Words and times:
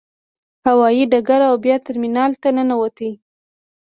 هوايي 0.67 1.03
ډګر 1.11 1.41
او 1.49 1.55
بیا 1.65 1.75
ترمینال 1.85 2.31
ته 2.41 2.49
ننوتو. 2.55 3.09